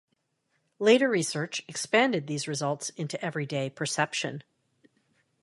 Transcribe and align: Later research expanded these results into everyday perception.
Later 0.79 1.07
research 1.07 1.61
expanded 1.67 2.25
these 2.25 2.47
results 2.47 2.89
into 2.97 3.23
everyday 3.23 3.69
perception. 3.69 4.41